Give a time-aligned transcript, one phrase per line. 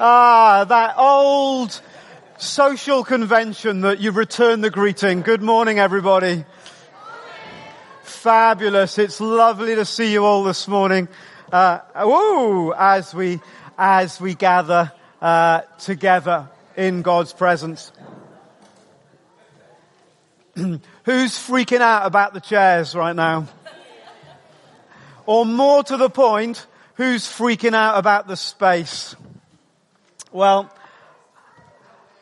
[0.00, 1.80] Ah, that old
[2.36, 5.22] social convention that you return the greeting.
[5.22, 6.44] Good morning, everybody.
[8.04, 8.96] Fabulous.
[8.98, 11.08] It's lovely to see you all this morning.
[11.50, 13.40] Uh, woo, as we,
[13.76, 17.90] as we gather, uh, together in God's presence.
[20.54, 20.80] Who's
[21.32, 23.48] freaking out about the chairs right now?
[25.26, 29.16] Or more to the point, who's freaking out about the space?
[30.30, 30.70] Well,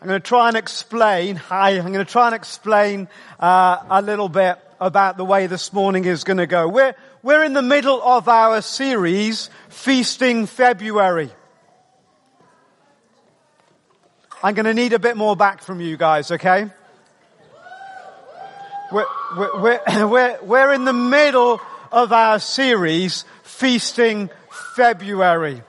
[0.01, 3.09] I'm going to try and explain, hi, I'm going to try and explain
[3.41, 6.69] uh, a little bit about the way this morning is going to go.
[6.69, 11.33] We're, we're in the middle of our series, Feasting February.
[14.41, 16.71] I'm going to need a bit more back from you guys, okay?
[18.93, 21.61] We're, we're, we're, we're in the middle
[21.91, 24.31] of our series, Feasting
[24.77, 25.65] February.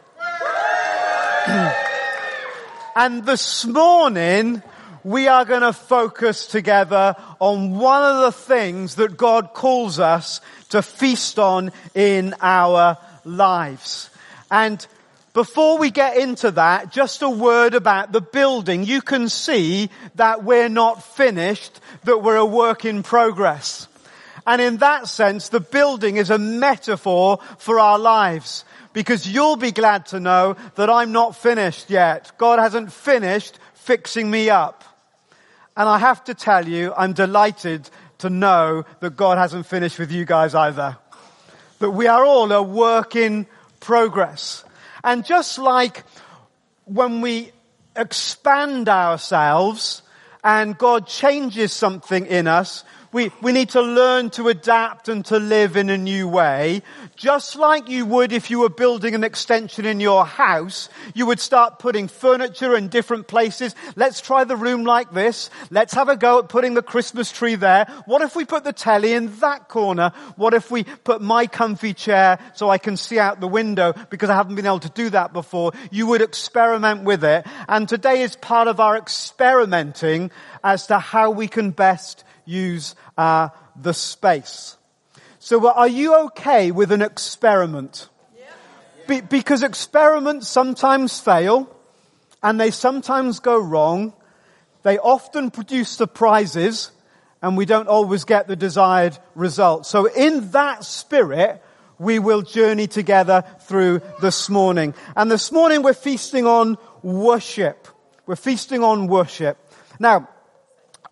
[3.00, 4.64] And this morning,
[5.04, 10.42] we are going to focus together on one of the things that God calls us
[10.70, 14.10] to feast on in our lives.
[14.50, 14.84] And
[15.34, 18.84] before we get into that, just a word about the building.
[18.84, 23.88] You can see that we're not finished, that we're a work in progress.
[24.48, 29.74] And in that sense, the building is a metaphor for our lives because you'll be
[29.74, 32.32] glad to know that I'm not finished yet.
[32.38, 34.86] God hasn't finished fixing me up.
[35.76, 40.14] And I have to tell you, I'm delighted to know that God hasn't finished with
[40.14, 40.98] you guys either.
[41.80, 43.48] That we are all a work in
[43.82, 44.64] progress.
[45.04, 46.04] And just like
[46.86, 47.52] when we
[47.98, 50.04] expand ourselves
[50.42, 52.86] and God changes something in us,
[53.18, 56.84] we, we need to learn to adapt and to live in a new way.
[57.16, 61.40] Just like you would if you were building an extension in your house, you would
[61.40, 63.74] start putting furniture in different places.
[63.96, 65.50] Let's try the room like this.
[65.72, 67.88] Let's have a go at putting the Christmas tree there.
[68.06, 70.12] What if we put the telly in that corner?
[70.36, 74.30] What if we put my comfy chair so I can see out the window because
[74.30, 75.72] I haven't been able to do that before?
[75.90, 77.48] You would experiment with it.
[77.68, 80.30] And today is part of our experimenting
[80.64, 84.78] as to how we can best use uh, the space.
[85.40, 88.10] So are you okay with an experiment?
[89.08, 91.74] Be- because experiments sometimes fail
[92.44, 94.14] and they sometimes go wrong.
[94.84, 96.92] They often produce surprises
[97.42, 99.86] and we don't always get the desired result.
[99.86, 101.64] So in that spirit,
[102.00, 104.94] we will journey together through this morning.
[105.16, 107.88] And this morning we're feasting on worship.
[108.26, 109.58] We're feasting on worship.
[110.00, 110.28] Now,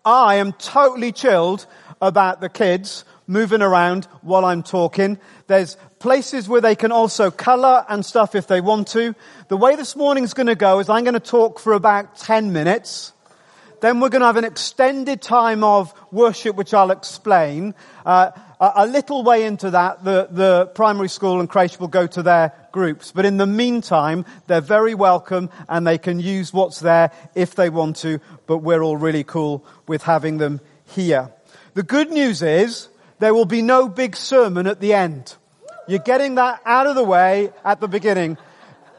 [0.04, 1.66] I am totally chilled
[2.06, 5.18] about the kids moving around while I'm talking.
[5.46, 9.14] There's places where they can also color and stuff if they want to.
[9.48, 12.52] The way this morning's going to go is I'm going to talk for about 10
[12.52, 13.12] minutes.
[13.80, 17.74] Then we're going to have an extended time of worship, which I'll explain.
[18.06, 22.22] Uh, a little way into that, the, the primary school and creche will go to
[22.22, 23.12] their groups.
[23.12, 27.68] But in the meantime, they're very welcome and they can use what's there if they
[27.68, 28.18] want to.
[28.46, 31.30] But we're all really cool with having them here.
[31.76, 32.88] The good news is
[33.18, 35.34] there will be no big sermon at the end.
[35.86, 38.38] You're getting that out of the way at the beginning.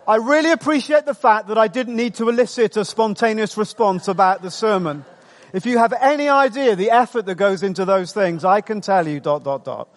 [0.07, 4.43] I really appreciate the fact that I didn't need to elicit a spontaneous response about
[4.43, 5.05] the sermon.
[5.53, 9.07] If you have any idea the effort that goes into those things, I can tell
[9.07, 9.89] you dot, dot, dot.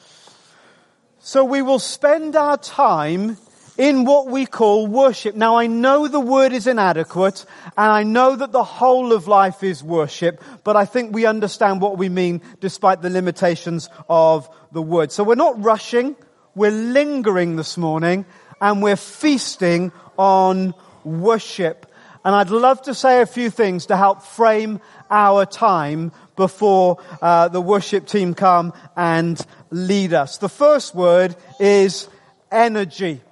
[1.18, 3.36] So we will spend our time
[3.80, 5.34] in what we call worship.
[5.34, 7.46] Now I know the word is inadequate
[7.78, 11.80] and I know that the whole of life is worship, but I think we understand
[11.80, 15.12] what we mean despite the limitations of the word.
[15.12, 16.14] So we're not rushing,
[16.54, 18.26] we're lingering this morning
[18.60, 21.86] and we're feasting on worship.
[22.22, 27.48] And I'd love to say a few things to help frame our time before uh,
[27.48, 29.40] the worship team come and
[29.70, 30.36] lead us.
[30.36, 32.10] The first word is
[32.52, 33.22] energy.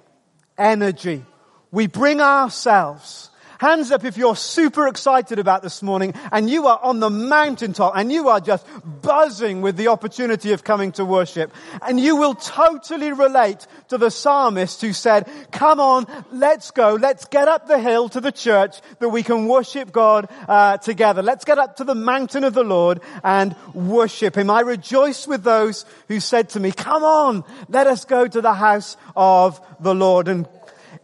[0.59, 1.23] Energy.
[1.71, 3.29] We bring ourselves.
[3.59, 7.91] Hands up if you're super excited about this morning and you are on the mountaintop
[7.97, 8.65] and you are just
[9.01, 11.51] buzzing with the opportunity of coming to worship.
[11.81, 17.25] And you will totally relate to the psalmist who said, come on, let's go, let's
[17.25, 21.21] get up the hill to the church that we can worship God uh, together.
[21.21, 24.49] Let's get up to the mountain of the Lord and worship Him.
[24.49, 28.53] I rejoice with those who said to me, come on, let us go to the
[28.53, 30.47] house of the Lord and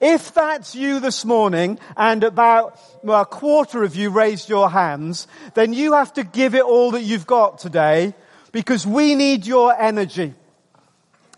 [0.02, 5.28] if that's you this morning and about well, a quarter of you raised your hands,
[5.54, 8.14] then you have to give it all that you've got today
[8.52, 10.34] because we need your energy.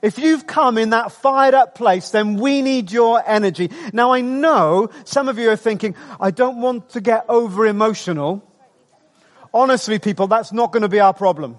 [0.01, 3.71] If you've come in that fired up place, then we need your energy.
[3.94, 8.44] Now I know some of you are thinking, I don't want to get over emotional.
[9.53, 11.57] Honestly, people, that's not going to be our problem.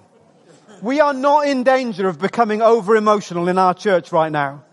[0.83, 4.65] We are not in danger of becoming over emotional in our church right now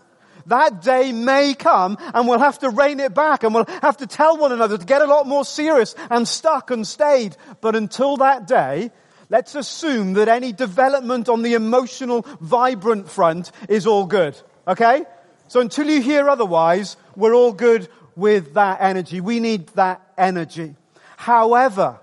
[0.46, 4.06] that day may come and we'll have to rein it back and we'll have to
[4.06, 7.36] tell one another to get a lot more serious and stuck and staid.
[7.60, 8.90] But until that day,
[9.28, 14.36] let's assume that any development on the emotional, vibrant front is all good.
[14.66, 15.04] Okay?
[15.48, 19.20] So until you hear otherwise, we're all good with that energy.
[19.20, 20.74] We need that energy.
[21.16, 22.00] However,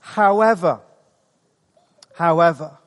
[0.00, 0.80] however,
[2.14, 2.78] however,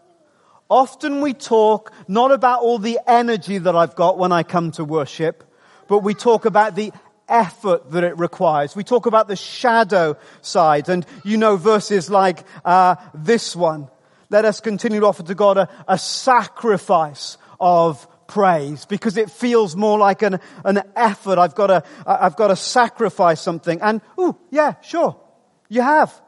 [0.74, 4.84] Often we talk not about all the energy that I've got when I come to
[4.84, 5.44] worship,
[5.88, 6.92] but we talk about the
[7.30, 8.76] effort that it requires.
[8.76, 13.88] We talk about the shadow side, and you know verses like uh, this one.
[14.32, 19.76] Let us continue to offer to God a, a sacrifice of praise because it feels
[19.76, 21.38] more like an, an effort.
[21.38, 23.80] I've got to, I've got to sacrifice something.
[23.80, 25.22] And, ooh, yeah, sure.
[25.70, 26.20] You have.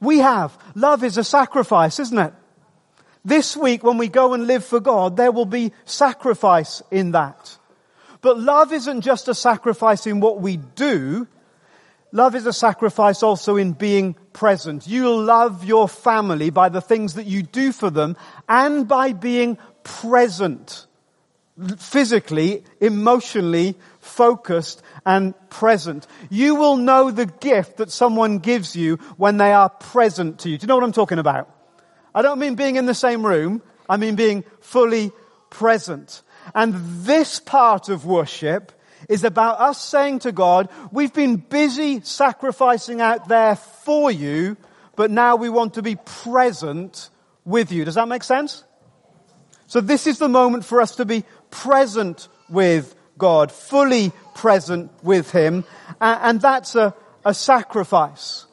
[0.00, 0.58] We have.
[0.74, 2.34] Love is a sacrifice, isn't it?
[3.24, 7.56] This week when we go and live for God, there will be sacrifice in that.
[8.20, 11.28] But love isn't just a sacrifice in what we do.
[12.12, 14.86] Love is a sacrifice also in being present.
[14.86, 18.16] You love your family by the things that you do for them
[18.48, 20.86] and by being present.
[21.78, 26.06] Physically, emotionally focused and present.
[26.28, 30.58] You will know the gift that someone gives you when they are present to you.
[30.58, 31.51] Do you know what I'm talking about?
[32.14, 33.62] I don't mean being in the same room.
[33.88, 35.12] I mean being fully
[35.50, 36.22] present.
[36.54, 36.74] And
[37.04, 38.72] this part of worship
[39.08, 44.56] is about us saying to God, we've been busy sacrificing out there for you,
[44.96, 47.10] but now we want to be present
[47.44, 47.84] with you.
[47.84, 48.64] Does that make sense?
[49.66, 55.30] So this is the moment for us to be present with God, fully present with
[55.30, 55.64] Him,
[56.00, 56.94] and that's a,
[57.24, 58.46] a sacrifice.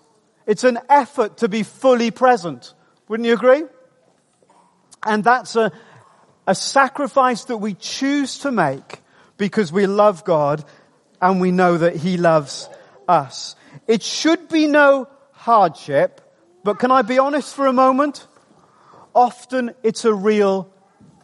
[0.45, 2.73] It's an effort to be fully present.
[3.09, 3.63] Wouldn't you agree?
[5.03, 5.71] And that's a,
[6.45, 9.01] a sacrifice that we choose to make
[9.38, 10.63] because we love God
[11.19, 12.69] and we know that He loves
[13.07, 13.56] us.
[13.88, 16.21] It should be no hardship,
[16.63, 18.27] but can I be honest for a moment?
[19.15, 20.71] Often it's a real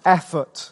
[0.04, 0.72] effort.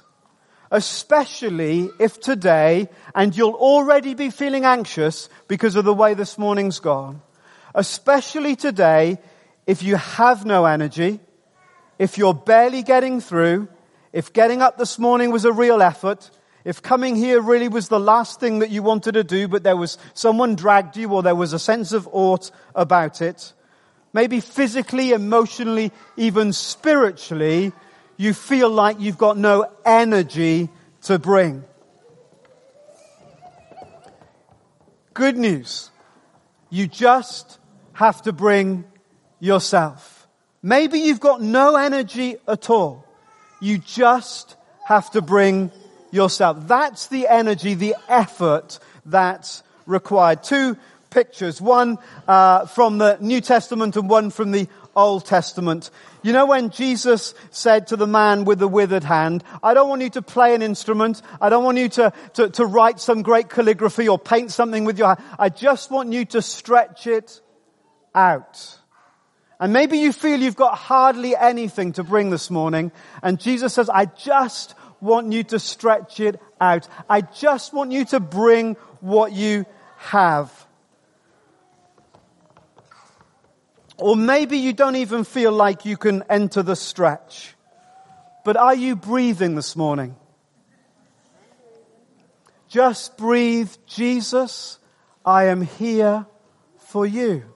[0.72, 6.80] Especially if today, and you'll already be feeling anxious because of the way this morning's
[6.80, 7.22] gone,
[7.76, 9.20] especially today
[9.66, 11.20] if you have no energy,
[12.00, 13.68] if you're barely getting through,
[14.12, 16.30] if getting up this morning was a real effort,
[16.66, 19.76] if coming here really was the last thing that you wanted to do, but there
[19.76, 23.54] was someone dragged you or there was a sense of ought about it,
[24.14, 27.74] maybe physically, emotionally, even spiritually,
[28.18, 30.70] you feel like you've got no energy
[31.02, 31.64] to bring.
[35.14, 35.90] Good news.
[36.70, 37.60] You just
[37.94, 38.86] have to bring
[39.44, 40.26] yourself.
[40.62, 43.06] Maybe you've got no energy at all.
[43.60, 45.70] You just have to bring
[46.12, 46.66] yourself.
[46.66, 50.44] That's the energy, the effort that's required.
[50.44, 50.78] Two
[51.10, 55.92] pictures, one uh, from the New Testament and one from the Old Testament.
[56.22, 60.04] You know when Jesus said to the man with the withered hand, I don't want
[60.04, 61.22] you to play an instrument.
[61.42, 64.98] I don't want you to, to, to write some great calligraphy or paint something with
[64.98, 65.20] your hand.
[65.38, 67.42] I just want you to stretch it
[68.16, 68.80] out.
[69.60, 72.92] And maybe you feel you've got hardly anything to bring this morning.
[73.22, 76.88] And Jesus says, I just want you to stretch it out.
[77.10, 79.66] I just want you to bring what you
[79.98, 80.52] have.
[83.98, 87.56] Or maybe you don't even feel like you can enter the stretch.
[88.44, 90.16] But are you breathing this morning?
[92.68, 94.80] Just breathe, Jesus,
[95.24, 96.26] I am here
[96.78, 97.53] for you.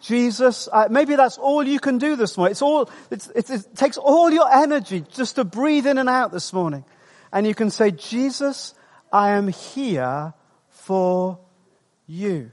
[0.00, 2.52] Jesus, uh, maybe that's all you can do this morning.
[2.52, 6.32] It's all, it's, it's, it takes all your energy just to breathe in and out
[6.32, 6.84] this morning.
[7.32, 8.74] And you can say, Jesus,
[9.12, 10.34] I am here
[10.70, 11.38] for
[12.06, 12.52] you.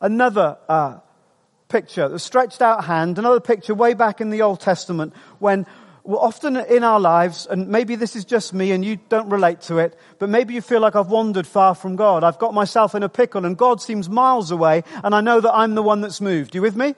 [0.00, 0.98] Another uh,
[1.68, 5.66] picture, the stretched out hand, another picture way back in the Old Testament when
[6.16, 9.78] often in our lives, and maybe this is just me and you don't relate to
[9.78, 12.24] it, but maybe you feel like I've wandered far from God.
[12.24, 15.52] I've got myself in a pickle and God seems miles away and I know that
[15.52, 16.54] I'm the one that's moved.
[16.54, 16.94] You with me?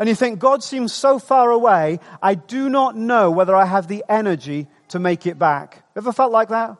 [0.00, 3.86] And you think, God seems so far away, I do not know whether I have
[3.88, 5.84] the energy to make it back.
[5.96, 6.76] Ever felt like that?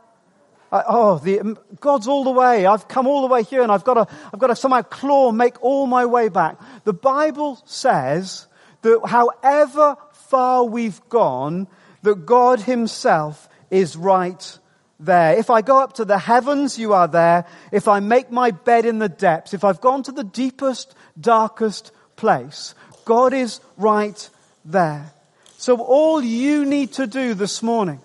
[0.71, 2.67] I, oh, the, God's all the way.
[2.67, 5.33] I've come all the way here and I've got to, I've got to somehow claw,
[5.33, 6.61] make all my way back.
[6.85, 8.47] The Bible says
[8.83, 9.97] that however
[10.29, 11.69] far we've gone,
[12.03, 14.59] that God himself is right
[15.01, 15.37] there.
[15.37, 17.47] If I go up to the heavens, you are there.
[17.73, 21.93] If I make my bed in the depths, if I've gone to the deepest, darkest
[22.17, 24.29] place, God is right
[24.65, 25.13] there.
[25.57, 28.01] So all you need to do this morning,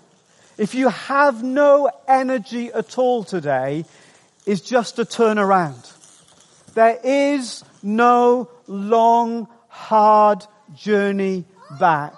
[0.57, 3.85] if you have no energy at all today,
[4.45, 5.91] is just to turn around.
[6.73, 11.45] There is no long, hard journey
[11.79, 12.13] back.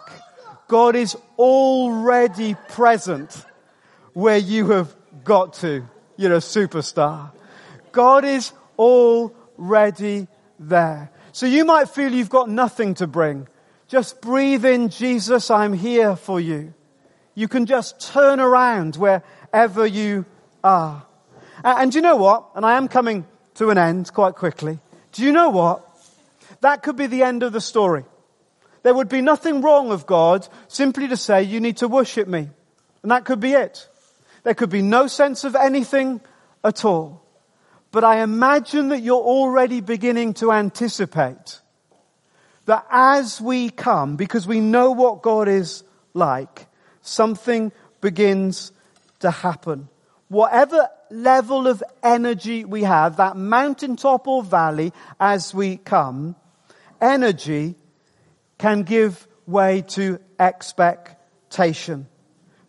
[0.67, 3.45] God is already present
[4.13, 5.85] where you have got to.
[6.17, 7.31] You're a superstar.
[7.91, 10.27] God is already
[10.59, 11.11] there.
[11.31, 13.47] So you might feel you've got nothing to bring.
[13.87, 16.73] Just breathe in, Jesus, I'm here for you.
[17.35, 20.25] You can just turn around wherever you
[20.63, 21.05] are.
[21.63, 22.49] And do you know what?
[22.55, 24.79] And I am coming to an end quite quickly.
[25.11, 25.85] Do you know what?
[26.61, 28.05] That could be the end of the story.
[28.85, 32.49] There would be nothing wrong of God simply to say, you need to worship me.
[33.01, 33.89] And that could be it.
[34.43, 36.21] There could be no sense of anything
[36.63, 37.25] at all.
[37.89, 41.61] But I imagine that you're already beginning to anticipate
[42.65, 46.67] that as we come, because we know what God is like,
[47.01, 48.71] something begins
[49.21, 49.89] to happen.
[50.27, 56.35] Whatever level of energy we have, that mountaintop or valley as we come,
[57.01, 57.73] energy
[58.57, 62.07] can give way to expectation.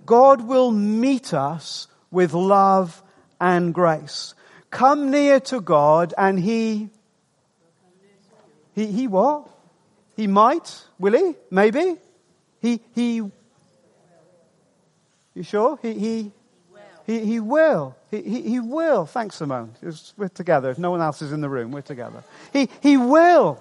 [0.04, 3.02] God will meet us with love
[3.40, 4.34] and grace.
[4.70, 6.90] Come near to God and He,
[8.74, 9.48] He, He what?
[10.16, 11.34] He might, will He?
[11.50, 11.96] Maybe?
[12.60, 13.22] He, He,
[15.34, 15.78] you sure?
[15.82, 16.32] He, He,
[17.06, 17.96] he, he will.
[18.10, 19.06] He, he, he will.
[19.06, 19.72] Thanks, Simone.
[20.16, 20.70] We're together.
[20.70, 22.24] If no one else is in the room, we're together.
[22.52, 23.60] He, he will.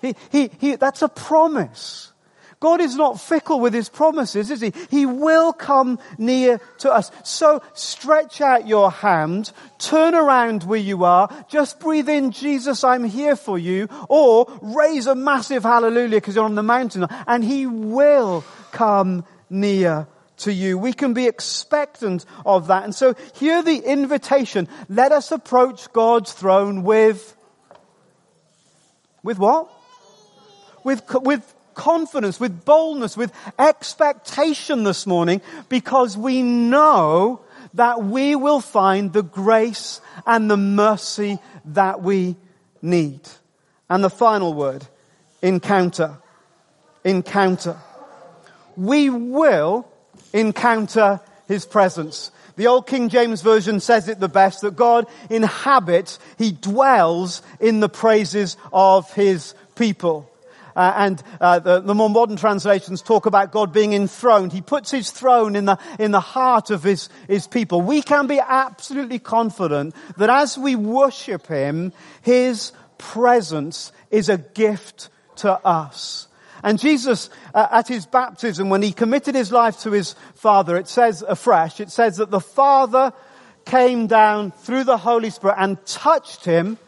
[0.00, 2.12] He, he, he, that's a promise.
[2.60, 4.74] God is not fickle with his promises, is he?
[4.90, 7.10] He will come near to us.
[7.24, 13.04] So stretch out your hand, turn around where you are, just breathe in, Jesus, I'm
[13.04, 17.66] here for you, or raise a massive hallelujah because you're on the mountain, and he
[17.66, 20.76] will come near to you.
[20.76, 22.84] We can be expectant of that.
[22.84, 24.68] And so hear the invitation.
[24.90, 27.34] Let us approach God's throne with,
[29.22, 29.70] with what?
[30.84, 37.40] With, with confidence, with boldness, with expectation this morning because we know
[37.74, 42.36] that we will find the grace and the mercy that we
[42.82, 43.20] need.
[43.88, 44.86] And the final word,
[45.42, 46.18] encounter.
[47.04, 47.76] Encounter.
[48.76, 49.88] We will
[50.32, 52.30] encounter His presence.
[52.56, 57.80] The old King James Version says it the best that God inhabits, He dwells in
[57.80, 60.29] the praises of His people.
[60.80, 64.50] Uh, and uh, the, the, more modern translations talk about God being enthroned.
[64.50, 67.82] He puts his throne in the, in the heart of his, his people.
[67.82, 75.10] We can be absolutely confident that as we worship him, his presence is a gift
[75.36, 76.28] to us.
[76.62, 80.88] And Jesus, uh, at his baptism, when he committed his life to his Father, it
[80.88, 83.12] says afresh, it says that the Father
[83.66, 86.78] came down through the Holy Spirit and touched him.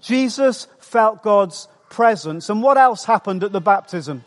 [0.00, 2.48] Jesus felt God's presence.
[2.48, 4.24] And what else happened at the baptism?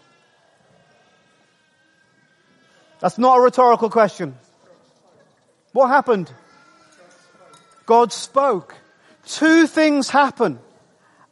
[3.02, 4.36] That's not a rhetorical question.
[5.74, 6.32] What happened?
[7.86, 8.76] God spoke.
[9.26, 10.60] Two things happen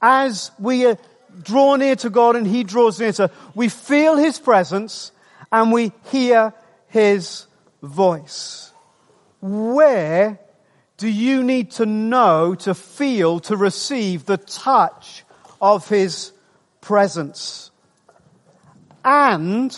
[0.01, 0.93] as we
[1.41, 3.31] draw near to God and He draws near to us.
[3.55, 5.11] We feel His presence
[5.51, 6.53] and we hear
[6.87, 7.45] His
[7.81, 8.71] voice.
[9.39, 10.39] Where
[10.97, 15.23] do you need to know, to feel, to receive the touch
[15.63, 16.33] of His
[16.81, 17.71] presence?
[19.05, 19.75] And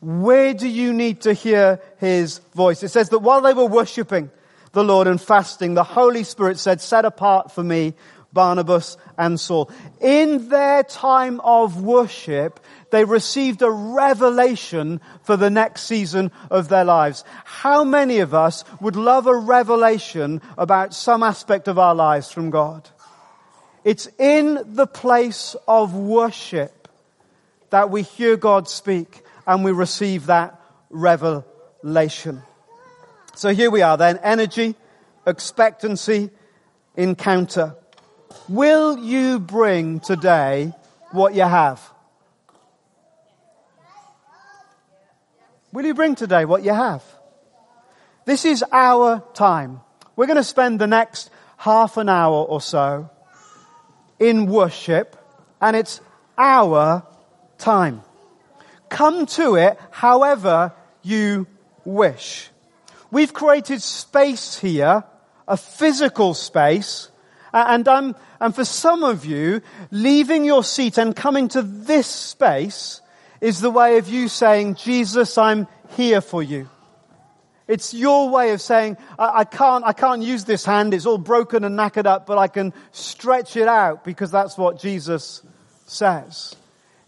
[0.00, 2.82] where do you need to hear His voice?
[2.82, 4.30] It says that while they were worshipping
[4.72, 7.94] the Lord and fasting, the Holy Spirit said, set apart for me
[8.32, 9.70] Barnabas and Saul.
[10.00, 12.60] In their time of worship,
[12.90, 17.24] they received a revelation for the next season of their lives.
[17.44, 22.50] How many of us would love a revelation about some aspect of our lives from
[22.50, 22.90] God?
[23.86, 26.88] It's in the place of worship
[27.70, 32.42] that we hear God speak and we receive that revelation.
[33.36, 34.74] So here we are then, energy,
[35.24, 36.30] expectancy,
[36.96, 37.76] encounter.
[38.48, 40.72] Will you bring today
[41.12, 41.80] what you have?
[45.72, 47.04] Will you bring today what you have?
[48.24, 49.80] This is our time.
[50.16, 53.10] We're going to spend the next half an hour or so
[54.18, 55.16] in worship
[55.60, 56.00] and it's
[56.36, 57.06] our
[57.58, 58.02] time.
[58.88, 61.46] Come to it however you
[61.84, 62.50] wish.
[63.10, 65.04] We've created space here,
[65.48, 67.10] a physical space,
[67.52, 73.00] and, I'm, and for some of you, leaving your seat and coming to this space
[73.40, 76.68] is the way of you saying, Jesus, I'm here for you.
[77.68, 80.94] It's your way of saying, I, I, can't, I can't use this hand.
[80.94, 84.78] It's all broken and knackered up, but I can stretch it out because that's what
[84.78, 85.42] Jesus
[85.86, 86.54] says.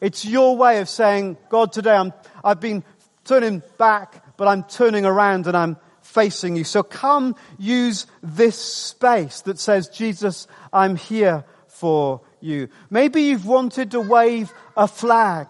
[0.01, 2.13] It's your way of saying, God, today I'm,
[2.43, 2.83] I've been
[3.25, 6.65] turning back, but I'm turning around and I'm facing you.
[6.65, 12.69] So come use this space that says, Jesus, I'm here for you.
[12.91, 15.49] Maybe you've wanted to wave a flag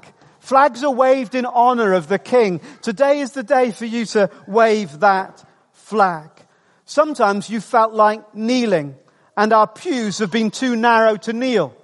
[0.48, 2.62] Flags are waved in honor of the king.
[2.80, 6.30] Today is the day for you to wave that flag.
[6.86, 8.96] Sometimes you felt like kneeling
[9.36, 11.76] and our pews have been too narrow to kneel.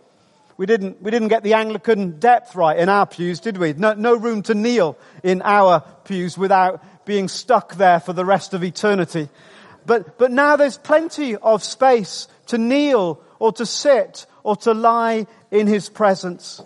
[0.56, 3.74] We didn't, we didn't get the Anglican depth right in our pews, did we?
[3.74, 8.54] No, no room to kneel in our pews without being stuck there for the rest
[8.54, 9.28] of eternity.
[9.84, 15.26] But, but now there's plenty of space to kneel or to sit or to lie
[15.50, 16.62] in His presence.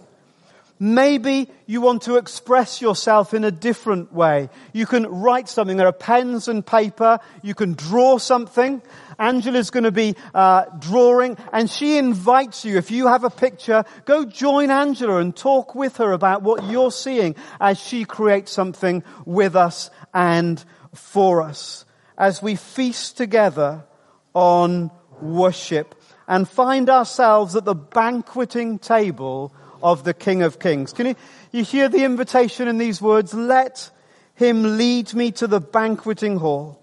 [0.80, 4.48] Maybe you want to express yourself in a different way.
[4.72, 5.76] You can write something.
[5.76, 7.18] There are pens and paper.
[7.42, 8.80] You can draw something.
[9.18, 12.76] Angela's going to be uh, drawing, and she invites you.
[12.76, 16.92] If you have a picture, go join Angela and talk with her about what you're
[16.92, 21.84] seeing as she creates something with us and for us.
[22.16, 23.84] As we feast together
[24.32, 25.96] on worship
[26.28, 30.92] and find ourselves at the banqueting table of the King of Kings.
[30.92, 31.16] Can you,
[31.52, 33.34] you hear the invitation in these words?
[33.34, 33.90] Let
[34.34, 36.80] him lead me to the banqueting hall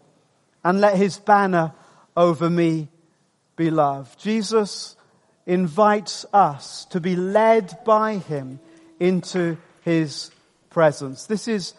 [0.63, 1.73] and let his banner
[2.17, 2.89] over me
[3.55, 4.15] be love.
[4.17, 4.95] Jesus
[5.45, 8.59] invites us to be led by him
[8.99, 10.31] into his
[10.69, 11.27] presence.
[11.27, 11.73] This is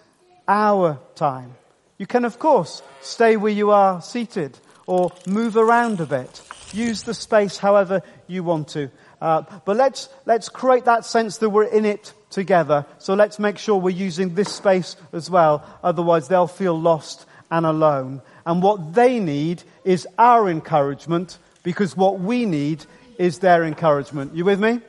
[0.48, 1.54] our time.
[1.98, 6.42] You can of course stay where you are seated or move around a bit.
[6.72, 8.90] Use the space however you want to.
[9.20, 12.84] Uh, but let's, let's create that sense that we're in it together.
[12.98, 15.64] So let's make sure we're using this space as well.
[15.82, 18.22] Otherwise they'll feel lost and alone.
[18.44, 22.84] And what they need is our encouragement because what we need
[23.18, 24.34] is their encouragement.
[24.34, 24.80] You with me?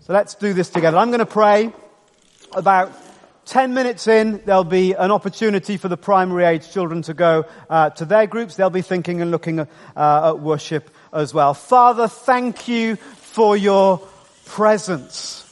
[0.00, 0.96] So let's do this together.
[0.98, 1.72] I'm going to pray
[2.54, 2.92] about
[3.46, 7.90] 10 minutes in, there'll be an opportunity for the primary age children to go uh,
[7.90, 8.56] to their groups.
[8.56, 11.54] They'll be thinking and looking uh, at worship as well.
[11.54, 14.00] Father, thank you for your
[14.44, 15.42] presence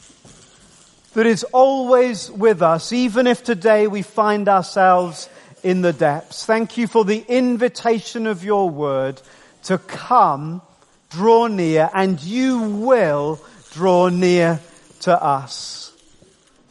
[1.13, 5.29] that is always with us, even if today we find ourselves
[5.63, 6.45] in the depths.
[6.45, 9.21] Thank you for the invitation of your word
[9.63, 10.61] to come,
[11.09, 14.59] draw near, and you will draw near
[15.01, 15.93] to us.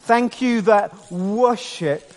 [0.01, 2.13] Thank you that worship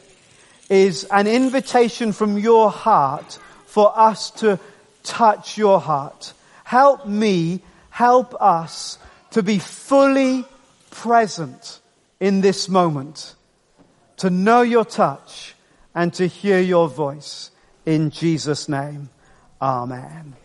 [0.68, 4.60] is an invitation from your heart for us to
[5.02, 6.34] touch your heart.
[6.68, 8.98] Help me, help us
[9.30, 10.44] to be fully
[10.90, 11.80] present
[12.20, 13.34] in this moment,
[14.18, 15.54] to know your touch
[15.94, 17.52] and to hear your voice.
[17.86, 19.08] In Jesus' name,
[19.62, 20.37] Amen.